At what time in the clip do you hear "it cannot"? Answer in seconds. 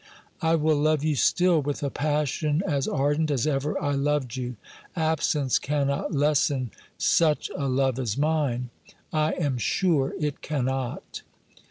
10.19-11.21